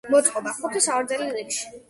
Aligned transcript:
მოწყობა: 0.13 0.53
ხუთი 0.61 0.83
სავარძელი 0.87 1.29
რიგში. 1.37 1.71